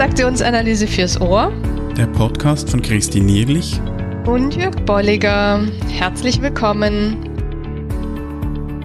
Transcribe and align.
Transaktionsanalyse 0.00 0.86
fürs 0.86 1.20
Ohr. 1.20 1.52
Der 1.94 2.06
Podcast 2.06 2.70
von 2.70 2.80
Christine 2.80 3.26
Nierlich 3.26 3.78
und 4.24 4.56
Jörg 4.56 4.74
Bolliger. 4.86 5.62
Herzlich 5.90 6.40
willkommen. 6.40 7.22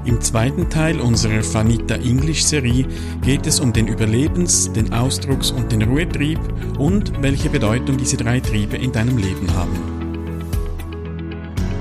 Im 0.04 0.20
zweiten 0.20 0.70
Teil 0.70 1.00
unserer 1.00 1.42
Fanita 1.42 1.96
English 1.96 2.44
Serie 2.44 2.86
geht 3.24 3.48
es 3.48 3.62
um 3.62 3.72
den 3.72 3.88
Überlebens-, 3.88 4.74
den 4.74 4.92
Ausdrucks- 4.92 5.52
und 5.52 5.72
den 5.72 5.84
Ruhetrieb 5.84 6.38
und 6.78 7.14
welche 7.22 7.50
Bedeutung 7.50 7.96
diese 7.96 8.18
drei 8.18 8.42
Triebe 8.42 8.76
in 8.76 8.92
deinem 8.92 9.18
Leben 9.18 9.54
haben. 9.54 10.52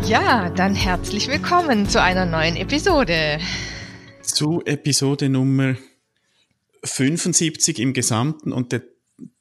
Ja, 0.05 0.48
dann 0.51 0.77
herzlich 0.77 1.27
willkommen 1.27 1.88
zu 1.88 2.01
einer 2.01 2.24
neuen 2.24 2.55
Episode. 2.55 3.41
Zu 4.23 4.62
Episode 4.64 5.28
Nummer 5.28 5.74
75 6.84 7.80
im 7.80 7.95
Gesamten 7.95 8.52
und 8.52 8.70
der 8.70 8.94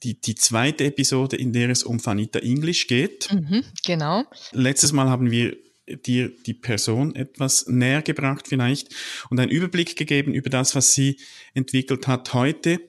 die, 0.04 0.20
die 0.20 0.36
zweite 0.36 0.86
Episode, 0.86 1.36
in 1.36 1.54
der 1.54 1.70
es 1.70 1.84
um 1.84 2.00
Fanita 2.00 2.40
English 2.40 2.88
geht. 2.88 3.31
Mhm, 3.31 3.64
genau. 3.86 4.23
Letztes 4.52 4.91
Mal 4.91 5.09
haben 5.09 5.31
wir 5.31 5.58
dir 5.88 6.31
die 6.45 6.54
Person 6.54 7.16
etwas 7.16 7.68
näher 7.68 8.02
gebracht 8.02 8.48
vielleicht 8.48 8.94
und 9.30 9.40
einen 9.40 9.52
Überblick 9.52 9.95
gegeben 9.95 10.34
über 10.34 10.50
das, 10.50 10.76
was 10.76 10.94
sie 10.94 11.17
entwickelt 11.54 12.08
hat. 12.08 12.34
Heute 12.34 12.80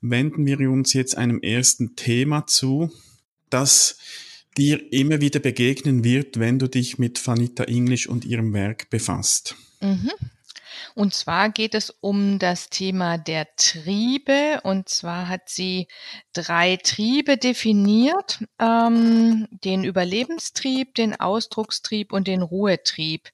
wenden 0.00 0.44
wir 0.46 0.58
uns 0.70 0.92
jetzt 0.92 1.16
einem 1.16 1.40
ersten 1.40 1.96
Thema 1.96 2.46
zu, 2.46 2.90
das 3.50 3.98
dir 4.56 4.92
immer 4.92 5.20
wieder 5.20 5.40
begegnen 5.40 6.04
wird, 6.04 6.38
wenn 6.38 6.58
du 6.58 6.68
dich 6.68 6.98
mit 6.98 7.18
Fanita 7.18 7.64
English 7.64 8.08
und 8.08 8.24
ihrem 8.24 8.52
Werk 8.52 8.90
befasst. 8.90 9.56
Mhm, 9.80 10.10
und 10.94 11.14
zwar 11.14 11.48
geht 11.48 11.74
es 11.74 11.90
um 12.00 12.38
das 12.38 12.70
Thema 12.70 13.18
der 13.18 13.46
Triebe. 13.56 14.60
Und 14.62 14.88
zwar 14.88 15.28
hat 15.28 15.48
sie 15.48 15.88
drei 16.32 16.76
Triebe 16.76 17.36
definiert. 17.36 18.44
Ähm, 18.58 19.48
den 19.50 19.84
Überlebenstrieb, 19.84 20.94
den 20.94 21.18
Ausdruckstrieb 21.18 22.12
und 22.12 22.26
den 22.26 22.42
Ruhetrieb. 22.42 23.30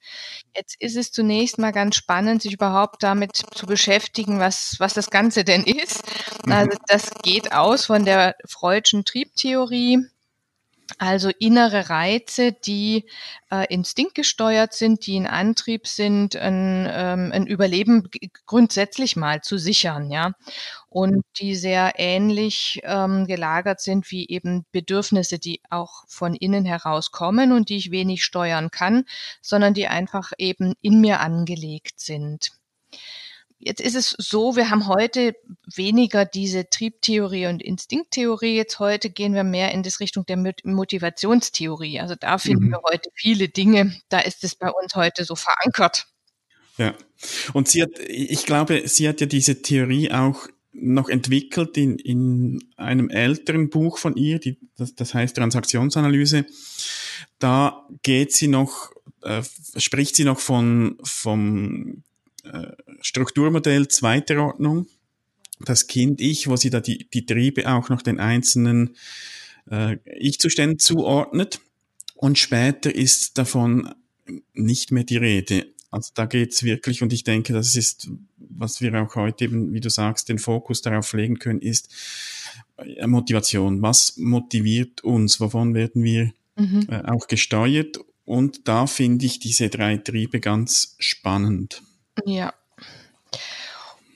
Jetzt 0.57 0.81
ist 0.81 0.97
es 0.97 1.13
zunächst 1.13 1.59
mal 1.59 1.73
ganz 1.73 1.97
spannend, 1.97 2.43
sich 2.43 2.53
überhaupt 2.53 3.03
damit 3.03 3.37
zu 3.37 3.67
beschäftigen, 3.67 4.41
was, 4.41 4.77
was 4.79 4.95
das 4.95 5.11
Ganze 5.11 5.45
denn 5.45 5.65
ist. 5.65 6.03
Mhm. 6.47 6.53
Also 6.53 6.79
das 6.87 7.11
geht 7.23 7.53
aus 7.53 7.87
von 7.87 8.05
der 8.05 8.37
Freudschen 8.47 9.05
Triebtheorie 9.05 10.07
also 10.99 11.31
innere 11.39 11.91
Reize, 11.91 12.53
die 12.53 13.07
äh, 13.51 13.67
instinktgesteuert 13.73 14.73
sind, 14.73 15.07
die 15.07 15.19
ein 15.19 15.27
Antrieb 15.27 15.87
sind, 15.87 16.37
ein, 16.37 16.89
ähm, 16.91 17.31
ein 17.33 17.47
Überleben 17.47 18.09
grundsätzlich 18.47 19.17
mal 19.17 19.41
zu 19.43 19.59
sichern, 19.59 20.11
ja. 20.11 20.33
Und 20.89 21.25
die 21.39 21.55
sehr 21.55 21.95
ähnlich 21.99 22.81
ähm, 22.85 23.27
gelagert 23.27 23.81
sind 23.81 24.11
wie 24.11 24.27
eben 24.29 24.67
Bedürfnisse, 24.73 25.39
die 25.39 25.61
auch 25.71 26.05
von 26.09 26.35
innen 26.35 26.65
heraus 26.65 27.13
kommen 27.13 27.53
und 27.53 27.69
die 27.69 27.77
ich 27.77 27.91
wenig 27.91 28.25
steuern 28.25 28.71
kann, 28.71 29.05
sondern 29.41 29.75
die 29.75 29.87
einfach 29.87 30.33
eben 30.39 30.75
in 30.83 31.01
mir 31.01 31.21
angelegt 31.21 32.01
sind. 32.01 32.51
Jetzt 33.63 33.83
ist 33.83 33.95
es 33.95 34.15
so, 34.17 34.57
wir 34.57 34.71
haben 34.71 34.89
heute 34.89 35.35
weniger 35.75 36.25
diese 36.25 36.71
Triebtheorie 36.71 37.47
und 37.47 37.63
Instinkttheorie. 37.63 38.57
Jetzt 38.57 38.79
heute 38.79 39.11
gehen 39.11 39.35
wir 39.35 39.45
mehr 39.45 39.73
in 39.73 39.83
das 39.83 40.01
Richtung 40.01 40.25
der 40.25 40.39
Motivationstheorie. 40.65 42.01
Also 42.01 42.15
da 42.15 42.39
finden 42.39 42.69
mhm. 42.69 42.71
wir 42.71 42.81
heute 42.91 43.11
viele 43.15 43.51
Dinge. 43.51 43.95
Da 44.09 44.21
ist 44.21 44.45
es 44.45 44.55
bei 44.55 44.71
uns 44.71 44.95
heute 44.95 45.25
so 45.25 45.37
verankert. 45.37 46.07
Ja. 46.79 46.95
Und 47.53 47.69
sie 47.69 47.83
hat, 47.83 47.91
ich 47.99 48.47
glaube, 48.47 48.89
sie 48.89 49.07
hat 49.07 49.21
ja 49.21 49.27
diese 49.27 49.61
Theorie 49.61 50.11
auch 50.11 50.49
noch 50.73 51.11
entwickelt 51.11 51.77
in, 51.77 51.99
in 51.99 52.65
einem 52.79 53.11
älteren 53.11 53.69
Buch 53.69 53.99
von 53.99 54.17
ihr, 54.17 54.39
die, 54.39 54.59
das, 54.79 54.95
das 54.95 55.13
heißt 55.13 55.37
Transaktionsanalyse. 55.37 56.47
Da 57.39 57.87
geht 58.03 58.33
sie 58.33 58.49
noch, 58.49 58.91
äh, 59.23 59.43
spricht 59.77 60.17
sie 60.17 60.25
noch 60.25 60.39
von, 60.39 60.97
vom 61.03 62.05
Strukturmodell 63.01 63.89
zweiter 63.89 64.39
Ordnung, 64.43 64.87
das 65.61 65.87
Kind-Ich, 65.87 66.49
wo 66.49 66.57
sie 66.57 66.71
da 66.71 66.81
die, 66.81 67.09
die 67.13 67.27
Triebe 67.27 67.71
auch 67.71 67.89
noch 67.89 68.03
den 68.03 68.19
einzelnen 68.19 68.97
äh, 69.71 69.97
Ich-Zuständen 70.19 70.79
zuordnet. 70.79 71.61
Und 72.15 72.39
später 72.39 72.95
ist 72.95 73.39
davon 73.39 73.95
nicht 74.55 74.93
mehr 74.93 75.05
die 75.05 75.17
Rede. 75.17 75.67
Also 75.91 76.13
da 76.15 76.27
geht's 76.27 76.63
wirklich, 76.63 77.03
und 77.03 77.13
ich 77.13 77.25
denke, 77.25 77.53
das 77.53 77.75
ist, 77.75 78.11
was 78.39 78.81
wir 78.81 78.95
auch 78.95 79.17
heute 79.17 79.45
eben, 79.45 79.73
wie 79.73 79.81
du 79.81 79.91
sagst, 79.91 80.29
den 80.29 80.39
Fokus 80.39 80.83
darauf 80.83 81.13
legen 81.13 81.39
können, 81.39 81.61
ist 81.61 81.89
äh, 82.77 83.07
Motivation. 83.07 83.83
Was 83.83 84.17
motiviert 84.17 85.03
uns? 85.03 85.41
Wovon 85.41 85.75
werden 85.75 86.03
wir 86.05 86.33
mhm. 86.57 86.87
äh, 86.89 87.03
auch 87.03 87.27
gesteuert? 87.27 87.99
Und 88.25 88.69
da 88.69 88.87
finde 88.87 89.27
ich 89.27 89.41
diese 89.41 89.69
drei 89.69 89.97
Triebe 89.97 90.41
ganz 90.41 90.95
spannend. 91.01 91.83
Ja. 92.25 92.55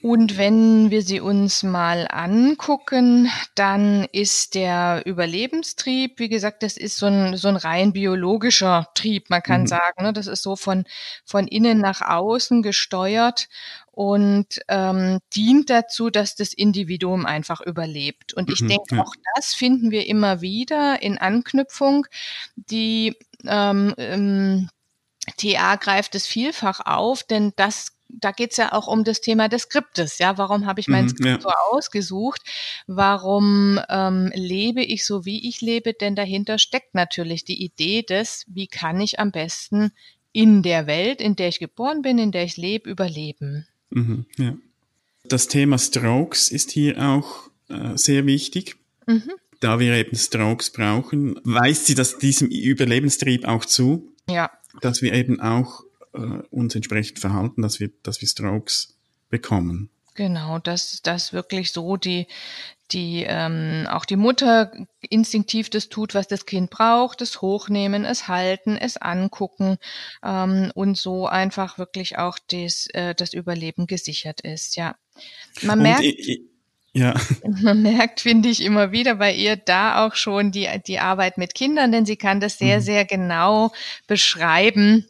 Und 0.04 0.36
wenn 0.36 0.90
wir 0.90 1.00
sie 1.00 1.20
uns 1.20 1.62
mal 1.62 2.06
angucken, 2.10 3.30
dann 3.54 4.04
ist 4.12 4.54
der 4.54 5.00
Überlebenstrieb, 5.06 6.18
wie 6.18 6.28
gesagt, 6.28 6.62
das 6.62 6.76
ist 6.76 6.98
so 6.98 7.06
ein, 7.06 7.38
so 7.38 7.48
ein 7.48 7.56
rein 7.56 7.94
biologischer 7.94 8.90
Trieb, 8.94 9.30
man 9.30 9.42
kann 9.42 9.62
mhm. 9.62 9.66
sagen. 9.66 10.02
Ne? 10.02 10.12
Das 10.12 10.26
ist 10.26 10.42
so 10.42 10.56
von, 10.56 10.84
von 11.24 11.48
innen 11.48 11.78
nach 11.78 12.02
außen 12.02 12.60
gesteuert 12.60 13.48
und 13.92 14.60
ähm, 14.68 15.20
dient 15.34 15.70
dazu, 15.70 16.10
dass 16.10 16.36
das 16.36 16.52
Individuum 16.52 17.24
einfach 17.24 17.62
überlebt. 17.62 18.34
Und 18.34 18.50
ich 18.50 18.60
mhm, 18.60 18.68
denke, 18.68 18.96
ja. 18.96 19.02
auch 19.04 19.14
das 19.36 19.54
finden 19.54 19.90
wir 19.90 20.06
immer 20.06 20.42
wieder 20.42 21.00
in 21.00 21.16
Anknüpfung. 21.16 22.06
Die 22.56 23.16
ähm, 23.46 23.94
ähm, 23.96 24.68
TA 25.38 25.76
greift 25.76 26.14
es 26.14 26.26
vielfach 26.26 26.80
auf, 26.80 27.22
denn 27.22 27.54
das 27.56 27.93
da 28.08 28.32
geht's 28.32 28.56
ja 28.56 28.72
auch 28.72 28.86
um 28.86 29.04
das 29.04 29.20
Thema 29.20 29.48
des 29.48 29.62
Skriptes. 29.62 30.18
Ja, 30.18 30.38
warum 30.38 30.66
habe 30.66 30.80
ich 30.80 30.88
mein 30.88 31.04
mhm, 31.04 31.08
Skript 31.10 31.26
ja. 31.26 31.40
so 31.40 31.50
ausgesucht? 31.70 32.42
Warum 32.86 33.80
ähm, 33.88 34.30
lebe 34.34 34.82
ich 34.82 35.04
so, 35.04 35.24
wie 35.24 35.48
ich 35.48 35.60
lebe? 35.60 35.92
Denn 35.92 36.14
dahinter 36.14 36.58
steckt 36.58 36.94
natürlich 36.94 37.44
die 37.44 37.62
Idee 37.62 38.02
des, 38.02 38.44
wie 38.48 38.66
kann 38.66 39.00
ich 39.00 39.18
am 39.18 39.30
besten 39.30 39.92
in 40.32 40.62
der 40.62 40.86
Welt, 40.86 41.20
in 41.20 41.36
der 41.36 41.48
ich 41.48 41.60
geboren 41.60 42.02
bin, 42.02 42.18
in 42.18 42.32
der 42.32 42.44
ich 42.44 42.56
lebe, 42.56 42.90
überleben. 42.90 43.66
Mhm, 43.90 44.26
ja. 44.36 44.56
Das 45.26 45.48
Thema 45.48 45.78
Strokes 45.78 46.50
ist 46.50 46.72
hier 46.72 46.98
auch 46.98 47.48
äh, 47.68 47.96
sehr 47.96 48.26
wichtig. 48.26 48.76
Mhm. 49.06 49.30
Da 49.60 49.78
wir 49.78 49.94
eben 49.94 50.16
Strokes 50.16 50.70
brauchen, 50.70 51.40
weist 51.44 51.86
sie 51.86 51.94
das 51.94 52.18
diesem 52.18 52.48
Überlebenstrieb 52.48 53.46
auch 53.46 53.64
zu. 53.64 54.12
Ja. 54.28 54.50
Dass 54.80 55.00
wir 55.00 55.14
eben 55.14 55.40
auch 55.40 55.83
äh, 56.14 56.42
uns 56.50 56.74
entsprechend 56.74 57.18
verhalten, 57.18 57.62
dass 57.62 57.80
wir, 57.80 57.90
dass 58.02 58.20
wir 58.20 58.28
Strokes 58.28 58.96
bekommen. 59.30 59.90
Genau, 60.14 60.58
dass 60.60 61.00
das 61.02 61.32
wirklich 61.32 61.72
so 61.72 61.96
die 61.96 62.26
die 62.92 63.24
ähm, 63.26 63.86
auch 63.88 64.04
die 64.04 64.16
Mutter 64.16 64.72
instinktiv 65.08 65.70
das 65.70 65.88
tut, 65.88 66.14
was 66.14 66.28
das 66.28 66.46
Kind 66.46 66.70
braucht, 66.70 67.22
es 67.22 67.40
hochnehmen, 67.40 68.04
es 68.04 68.28
halten, 68.28 68.76
es 68.76 68.96
angucken 68.96 69.78
ähm, 70.22 70.70
und 70.74 70.98
so 70.98 71.26
einfach 71.26 71.78
wirklich 71.78 72.18
auch 72.18 72.38
des, 72.38 72.86
äh, 72.88 73.14
das 73.14 73.32
Überleben 73.32 73.86
gesichert 73.86 74.42
ist. 74.42 74.76
Ja, 74.76 74.96
man 75.62 75.80
merkt. 75.80 76.02
Ich, 76.02 76.42
ja. 76.96 77.14
Man 77.42 77.82
merkt, 77.82 78.20
finde 78.20 78.48
ich, 78.48 78.62
immer 78.62 78.92
wieder 78.92 79.16
bei 79.16 79.34
ihr 79.34 79.56
da 79.56 80.06
auch 80.06 80.14
schon 80.14 80.52
die, 80.52 80.68
die 80.86 81.00
Arbeit 81.00 81.38
mit 81.38 81.52
Kindern, 81.52 81.90
denn 81.90 82.06
sie 82.06 82.14
kann 82.14 82.38
das 82.38 82.56
sehr, 82.56 82.78
mhm. 82.78 82.82
sehr 82.82 83.04
genau 83.04 83.72
beschreiben, 84.06 85.04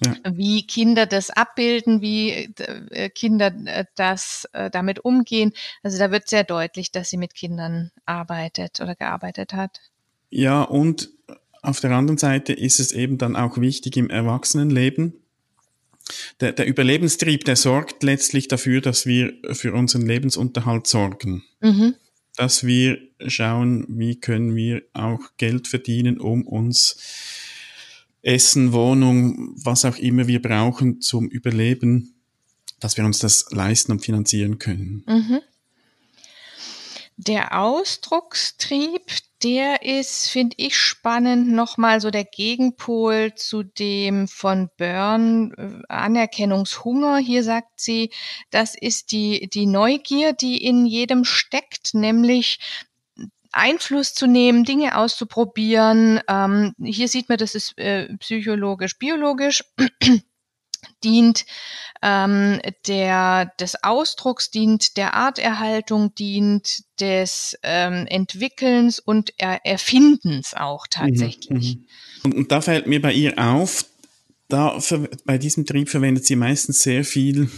ja. 0.00 0.16
wie 0.32 0.66
Kinder 0.66 1.06
das 1.06 1.30
abbilden, 1.30 2.00
wie 2.00 2.30
äh, 2.30 3.10
Kinder 3.10 3.54
äh, 3.66 3.84
das 3.94 4.48
äh, 4.52 4.70
damit 4.70 5.04
umgehen. 5.04 5.52
Also 5.82 5.98
da 5.98 6.10
wird 6.10 6.28
sehr 6.28 6.44
deutlich, 6.44 6.92
dass 6.92 7.10
sie 7.10 7.18
mit 7.18 7.34
Kindern 7.34 7.90
arbeitet 8.06 8.80
oder 8.80 8.94
gearbeitet 8.94 9.52
hat. 9.52 9.80
Ja, 10.30 10.62
und 10.62 11.10
auf 11.62 11.80
der 11.80 11.92
anderen 11.92 12.18
Seite 12.18 12.52
ist 12.52 12.80
es 12.80 12.92
eben 12.92 13.18
dann 13.18 13.36
auch 13.36 13.58
wichtig 13.58 13.96
im 13.96 14.10
Erwachsenenleben. 14.10 15.14
Der, 16.40 16.52
der 16.52 16.66
Überlebenstrieb, 16.66 17.44
der 17.44 17.56
sorgt 17.56 18.02
letztlich 18.02 18.48
dafür, 18.48 18.80
dass 18.80 19.06
wir 19.06 19.34
für 19.52 19.72
unseren 19.72 20.02
Lebensunterhalt 20.02 20.86
sorgen. 20.86 21.44
Mhm. 21.60 21.94
Dass 22.34 22.66
wir 22.66 22.98
schauen, 23.26 23.86
wie 23.88 24.18
können 24.18 24.56
wir 24.56 24.82
auch 24.94 25.20
Geld 25.36 25.68
verdienen, 25.68 26.18
um 26.18 26.46
uns 26.46 26.96
Essen, 28.22 28.72
Wohnung, 28.72 29.54
was 29.56 29.84
auch 29.84 29.96
immer 29.96 30.26
wir 30.26 30.40
brauchen 30.40 31.00
zum 31.00 31.28
Überleben, 31.28 32.14
dass 32.80 32.96
wir 32.96 33.04
uns 33.04 33.18
das 33.18 33.46
leisten 33.50 33.92
und 33.92 34.00
finanzieren 34.00 34.58
können. 34.58 35.04
Mhm. 35.06 35.40
Der 37.16 37.60
Ausdruckstrieb, 37.60 39.02
der 39.42 39.82
ist, 39.82 40.28
finde 40.30 40.56
ich, 40.58 40.76
spannend, 40.76 41.48
nochmal 41.48 42.00
so 42.00 42.10
der 42.10 42.24
Gegenpol 42.24 43.34
zu 43.36 43.62
dem 43.62 44.26
von 44.26 44.70
Byrne 44.76 45.52
äh, 45.56 45.92
Anerkennungshunger. 45.92 47.18
Hier 47.18 47.44
sagt 47.44 47.80
sie, 47.80 48.10
das 48.50 48.74
ist 48.74 49.12
die, 49.12 49.48
die 49.48 49.66
Neugier, 49.66 50.32
die 50.32 50.64
in 50.64 50.86
jedem 50.86 51.24
steckt, 51.24 51.94
nämlich 51.94 52.58
Einfluss 53.52 54.14
zu 54.14 54.26
nehmen, 54.26 54.64
Dinge 54.64 54.96
auszuprobieren. 54.96 56.20
Ähm, 56.28 56.74
hier 56.82 57.08
sieht 57.08 57.28
man, 57.28 57.38
das 57.38 57.54
ist 57.54 57.78
äh, 57.78 58.08
psychologisch, 58.18 58.98
biologisch 58.98 59.64
dient 61.04 61.44
ähm, 62.02 62.60
der 62.86 63.52
des 63.60 63.82
Ausdrucks, 63.82 64.50
dient 64.50 64.96
der 64.96 65.14
Arterhaltung, 65.14 66.14
dient 66.14 66.82
des 67.00 67.56
ähm, 67.62 68.06
Entwickelns 68.08 68.98
und 68.98 69.32
er 69.36 69.64
Erfindens 69.64 70.54
auch 70.54 70.86
mhm, 70.86 70.90
tatsächlich. 70.90 71.76
Mhm, 71.76 71.86
und, 72.24 72.34
und 72.34 72.52
da 72.52 72.60
fällt 72.60 72.86
mir 72.86 73.00
bei 73.00 73.12
ihr 73.12 73.38
auf, 73.38 73.84
da 74.48 74.78
bei 75.24 75.38
diesem 75.38 75.64
Trieb 75.64 75.88
verwendet 75.88 76.26
sie 76.26 76.36
meistens 76.36 76.82
sehr 76.82 77.04
viel 77.04 77.48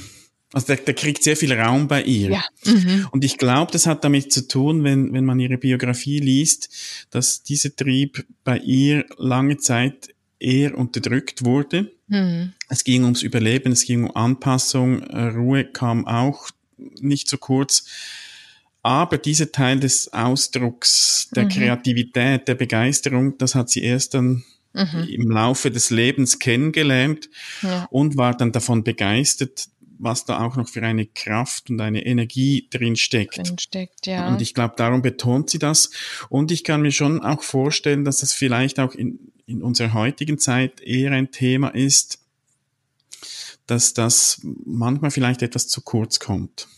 also 0.54 0.68
der, 0.68 0.76
der 0.76 0.94
kriegt 0.94 1.22
sehr 1.22 1.36
viel 1.36 1.52
Raum 1.52 1.88
bei 1.88 2.02
ihr. 2.02 2.30
Ja. 2.30 2.44
Mhm. 2.64 3.08
Und 3.10 3.24
ich 3.24 3.38
glaube, 3.38 3.72
das 3.72 3.86
hat 3.86 4.04
damit 4.04 4.32
zu 4.32 4.46
tun, 4.46 4.84
wenn, 4.84 5.12
wenn 5.12 5.24
man 5.24 5.40
ihre 5.40 5.58
Biografie 5.58 6.20
liest, 6.20 6.68
dass 7.10 7.42
dieser 7.42 7.74
Trieb 7.74 8.24
bei 8.44 8.58
ihr 8.58 9.04
lange 9.18 9.56
Zeit 9.56 10.14
eher 10.38 10.76
unterdrückt 10.76 11.44
wurde. 11.44 11.90
Mhm. 12.06 12.52
Es 12.68 12.84
ging 12.84 13.04
ums 13.04 13.22
Überleben, 13.22 13.72
es 13.72 13.84
ging 13.84 14.04
um 14.04 14.16
Anpassung, 14.16 15.02
äh, 15.02 15.28
Ruhe 15.28 15.64
kam 15.64 16.06
auch 16.06 16.50
nicht 17.00 17.28
so 17.28 17.38
kurz. 17.38 17.84
Aber 18.82 19.16
dieser 19.16 19.50
Teil 19.50 19.80
des 19.80 20.12
Ausdrucks, 20.12 21.30
der 21.34 21.44
mhm. 21.44 21.48
Kreativität, 21.48 22.46
der 22.46 22.54
Begeisterung, 22.54 23.38
das 23.38 23.54
hat 23.54 23.70
sie 23.70 23.82
erst 23.82 24.14
dann 24.14 24.44
mhm. 24.74 25.08
im 25.08 25.30
Laufe 25.30 25.70
des 25.70 25.90
Lebens 25.90 26.38
kennengelernt 26.38 27.30
ja. 27.62 27.86
und 27.90 28.16
war 28.16 28.36
dann 28.36 28.52
davon 28.52 28.84
begeistert, 28.84 29.68
was 29.98 30.24
da 30.24 30.44
auch 30.44 30.56
noch 30.56 30.68
für 30.68 30.82
eine 30.82 31.06
Kraft 31.06 31.70
und 31.70 31.80
eine 31.80 32.04
Energie 32.04 32.68
drin 32.70 32.96
steckt. 32.96 33.38
Drin 33.38 33.58
steckt 33.58 34.06
ja. 34.06 34.28
Und 34.28 34.42
ich 34.42 34.54
glaube, 34.54 34.74
darum 34.76 35.02
betont 35.02 35.50
sie 35.50 35.58
das. 35.58 35.90
Und 36.28 36.50
ich 36.50 36.64
kann 36.64 36.82
mir 36.82 36.92
schon 36.92 37.20
auch 37.22 37.42
vorstellen, 37.42 38.04
dass 38.04 38.18
das 38.18 38.32
vielleicht 38.32 38.80
auch 38.80 38.94
in, 38.94 39.32
in 39.46 39.62
unserer 39.62 39.92
heutigen 39.92 40.38
Zeit 40.38 40.80
eher 40.80 41.12
ein 41.12 41.30
Thema 41.30 41.68
ist, 41.68 42.18
dass 43.66 43.94
das 43.94 44.40
manchmal 44.42 45.10
vielleicht 45.10 45.42
etwas 45.42 45.68
zu 45.68 45.80
kurz 45.80 46.18
kommt. 46.18 46.68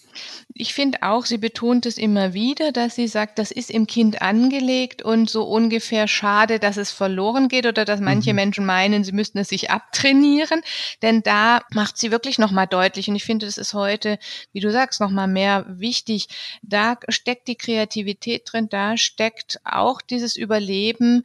Ich 0.54 0.72
finde 0.72 1.02
auch, 1.02 1.26
sie 1.26 1.36
betont 1.38 1.84
es 1.84 1.98
immer 1.98 2.32
wieder, 2.32 2.72
dass 2.72 2.94
sie 2.94 3.08
sagt, 3.08 3.38
das 3.38 3.50
ist 3.50 3.70
im 3.70 3.86
Kind 3.86 4.22
angelegt 4.22 5.02
und 5.02 5.28
so 5.28 5.44
ungefähr 5.44 6.08
schade, 6.08 6.58
dass 6.58 6.78
es 6.78 6.90
verloren 6.90 7.48
geht 7.48 7.66
oder 7.66 7.84
dass 7.84 8.00
manche 8.00 8.30
mhm. 8.30 8.36
Menschen 8.36 8.66
meinen, 8.66 9.04
sie 9.04 9.12
müssten 9.12 9.38
es 9.38 9.48
sich 9.48 9.70
abtrainieren. 9.70 10.62
Denn 11.02 11.22
da 11.22 11.60
macht 11.72 11.98
sie 11.98 12.10
wirklich 12.10 12.38
nochmal 12.38 12.66
deutlich 12.66 13.08
und 13.08 13.16
ich 13.16 13.24
finde, 13.24 13.44
das 13.44 13.58
ist 13.58 13.74
heute, 13.74 14.18
wie 14.52 14.60
du 14.60 14.72
sagst, 14.72 15.00
nochmal 15.00 15.28
mehr 15.28 15.66
wichtig. 15.68 16.28
Da 16.62 16.96
steckt 17.08 17.48
die 17.48 17.56
Kreativität 17.56 18.42
drin, 18.50 18.68
da 18.70 18.96
steckt 18.96 19.60
auch 19.64 20.00
dieses 20.00 20.36
Überleben 20.36 21.22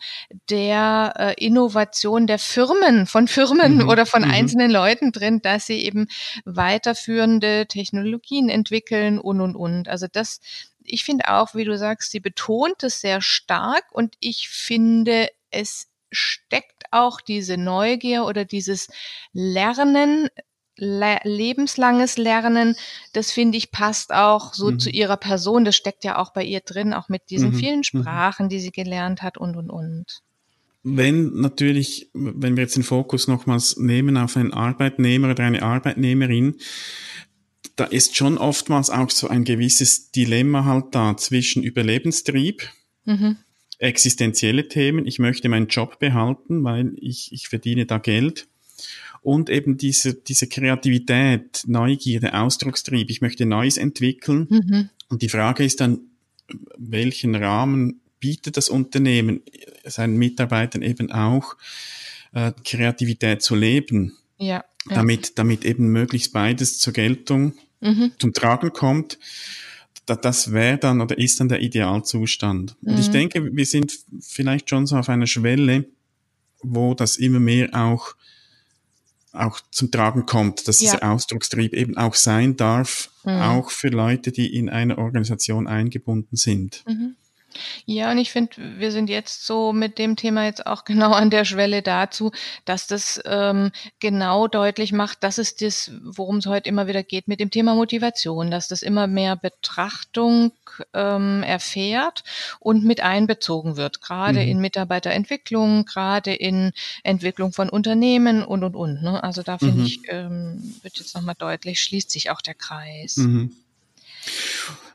der 0.49 1.13
äh, 1.17 1.45
Innovation 1.45 2.27
der 2.27 2.39
Firmen, 2.39 3.07
von 3.07 3.27
Firmen 3.29 3.77
mhm. 3.77 3.89
oder 3.89 4.05
von 4.05 4.23
mhm. 4.23 4.31
einzelnen 4.31 4.71
Leuten 4.71 5.13
drin, 5.13 5.41
dass 5.41 5.67
sie 5.67 5.79
eben 5.85 6.07
weiterführende 6.43 7.65
Technologien 7.67 8.49
entwickeln 8.49 8.80
und, 8.89 9.41
und, 9.41 9.55
und. 9.55 9.87
Also 9.87 10.07
das, 10.11 10.39
ich 10.83 11.03
finde 11.03 11.29
auch, 11.29 11.53
wie 11.55 11.65
du 11.65 11.77
sagst, 11.77 12.11
sie 12.11 12.19
betont 12.19 12.83
es 12.83 13.01
sehr 13.01 13.21
stark 13.21 13.85
und 13.91 14.15
ich 14.19 14.49
finde, 14.49 15.29
es 15.49 15.87
steckt 16.11 16.83
auch 16.91 17.21
diese 17.21 17.57
Neugier 17.57 18.25
oder 18.25 18.45
dieses 18.45 18.89
Lernen, 19.33 20.29
le 20.75 21.19
lebenslanges 21.23 22.17
Lernen, 22.17 22.75
das 23.13 23.31
finde 23.31 23.57
ich 23.57 23.71
passt 23.71 24.13
auch 24.13 24.53
so 24.53 24.71
mhm. 24.71 24.79
zu 24.79 24.89
ihrer 24.89 25.17
Person. 25.17 25.65
Das 25.65 25.75
steckt 25.75 26.03
ja 26.03 26.17
auch 26.17 26.33
bei 26.33 26.43
ihr 26.43 26.61
drin, 26.61 26.93
auch 26.93 27.09
mit 27.09 27.29
diesen 27.29 27.51
mhm. 27.51 27.55
vielen 27.55 27.79
mhm. 27.79 27.83
Sprachen, 27.83 28.49
die 28.49 28.59
sie 28.59 28.71
gelernt 28.71 29.21
hat 29.21 29.37
und, 29.37 29.55
und, 29.55 29.69
und. 29.69 30.21
Wenn 30.83 31.33
natürlich, 31.35 32.09
wenn 32.13 32.55
wir 32.55 32.63
jetzt 32.63 32.75
den 32.75 32.83
Fokus 32.83 33.27
nochmals 33.27 33.77
nehmen 33.77 34.17
auf 34.17 34.35
einen 34.35 34.51
Arbeitnehmer 34.51 35.29
oder 35.29 35.43
eine 35.43 35.61
Arbeitnehmerin, 35.61 36.55
da 37.75 37.85
ist 37.85 38.15
schon 38.15 38.37
oftmals 38.37 38.89
auch 38.89 39.09
so 39.09 39.27
ein 39.27 39.43
gewisses 39.43 40.11
Dilemma 40.11 40.65
halt 40.65 40.85
da 40.91 41.17
zwischen 41.17 41.63
Überlebenstrieb, 41.63 42.69
mhm. 43.05 43.37
existenzielle 43.79 44.67
Themen, 44.67 45.05
ich 45.05 45.19
möchte 45.19 45.49
meinen 45.49 45.67
Job 45.67 45.99
behalten, 45.99 46.63
weil 46.63 46.93
ich, 46.97 47.31
ich 47.31 47.47
verdiene 47.47 47.85
da 47.85 47.97
Geld 47.97 48.47
und 49.21 49.49
eben 49.49 49.77
diese, 49.77 50.15
diese 50.15 50.47
Kreativität, 50.47 51.63
Neugierde, 51.67 52.33
Ausdruckstrieb, 52.33 53.09
ich 53.09 53.21
möchte 53.21 53.45
Neues 53.45 53.77
entwickeln. 53.77 54.47
Mhm. 54.49 54.89
Und 55.09 55.21
die 55.21 55.29
Frage 55.29 55.63
ist 55.63 55.79
dann, 55.79 55.99
welchen 56.77 57.35
Rahmen 57.35 58.01
bietet 58.19 58.57
das 58.57 58.69
Unternehmen 58.69 59.41
seinen 59.85 60.17
Mitarbeitern 60.17 60.81
eben 60.81 61.11
auch, 61.11 61.55
äh, 62.33 62.51
Kreativität 62.63 63.41
zu 63.41 63.55
leben? 63.55 64.17
Ja 64.41 64.65
damit, 64.89 65.37
damit 65.37 65.65
eben 65.65 65.87
möglichst 65.87 66.33
beides 66.33 66.79
zur 66.79 66.93
Geltung, 66.93 67.53
mhm. 67.79 68.11
zum 68.19 68.33
Tragen 68.33 68.73
kommt. 68.73 69.19
Das 70.05 70.51
wäre 70.51 70.77
dann 70.77 70.99
oder 70.99 71.17
ist 71.17 71.39
dann 71.39 71.47
der 71.47 71.61
Idealzustand. 71.61 72.75
Mhm. 72.81 72.89
Und 72.91 72.99
ich 72.99 73.07
mhm. 73.07 73.13
denke, 73.13 73.55
wir 73.55 73.65
sind 73.65 73.97
vielleicht 74.19 74.69
schon 74.69 74.87
so 74.87 74.97
auf 74.97 75.09
einer 75.09 75.27
Schwelle, 75.27 75.85
wo 76.61 76.93
das 76.93 77.17
immer 77.17 77.39
mehr 77.39 77.69
auch 77.73 78.15
auch 79.33 79.61
zum 79.71 79.89
Tragen 79.91 80.25
kommt, 80.25 80.67
dass 80.67 80.81
ja. 80.81 80.91
dieser 80.91 81.09
Ausdruckstrieb 81.09 81.73
eben 81.73 81.95
auch 81.95 82.15
sein 82.15 82.57
darf, 82.57 83.11
mhm. 83.23 83.39
auch 83.39 83.71
für 83.71 83.87
Leute, 83.87 84.33
die 84.33 84.53
in 84.53 84.67
einer 84.67 84.97
Organisation 84.97 85.67
eingebunden 85.67 86.35
sind. 86.35 86.83
Mhm. 86.85 87.15
Ja, 87.85 88.11
und 88.11 88.17
ich 88.17 88.31
finde, 88.31 88.51
wir 88.79 88.91
sind 88.91 89.09
jetzt 89.09 89.45
so 89.45 89.73
mit 89.73 89.97
dem 89.97 90.15
Thema 90.15 90.45
jetzt 90.45 90.65
auch 90.65 90.85
genau 90.85 91.11
an 91.11 91.29
der 91.29 91.45
Schwelle 91.45 91.81
dazu, 91.81 92.31
dass 92.65 92.87
das 92.87 93.21
ähm, 93.25 93.71
genau 93.99 94.47
deutlich 94.47 94.91
macht, 94.91 95.23
dass 95.23 95.37
es 95.37 95.55
das, 95.55 95.91
worum 96.03 96.37
es 96.37 96.45
heute 96.45 96.69
immer 96.69 96.87
wieder 96.87 97.03
geht, 97.03 97.27
mit 97.27 97.39
dem 97.39 97.51
Thema 97.51 97.75
Motivation, 97.75 98.51
dass 98.51 98.67
das 98.67 98.81
immer 98.81 99.07
mehr 99.07 99.35
Betrachtung 99.35 100.51
ähm, 100.93 101.43
erfährt 101.43 102.23
und 102.59 102.83
mit 102.83 103.01
einbezogen 103.01 103.77
wird, 103.77 104.01
gerade 104.01 104.41
mhm. 104.41 104.47
in 104.47 104.59
Mitarbeiterentwicklung, 104.59 105.85
gerade 105.85 106.33
in 106.33 106.71
Entwicklung 107.03 107.53
von 107.53 107.69
Unternehmen 107.69 108.43
und 108.43 108.63
und 108.63 108.75
und. 108.75 109.01
Ne? 109.01 109.23
Also 109.23 109.43
da 109.43 109.57
finde 109.57 109.79
mhm. 109.79 109.85
ich, 109.85 109.99
ähm, 110.07 110.75
wird 110.81 110.97
jetzt 110.97 111.15
nochmal 111.15 111.35
deutlich, 111.37 111.81
schließt 111.81 112.11
sich 112.11 112.29
auch 112.29 112.41
der 112.41 112.55
Kreis. 112.55 113.17
Mhm. 113.17 113.55